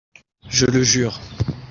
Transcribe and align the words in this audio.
Je 0.49 0.65
le 0.65 0.81
jure! 0.81 1.19